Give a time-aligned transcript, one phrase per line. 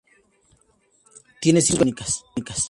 [1.39, 2.59] Tiene cinco lecturas únicas.